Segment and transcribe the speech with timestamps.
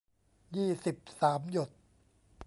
[0.55, 1.69] ยี่สิบสาม หยด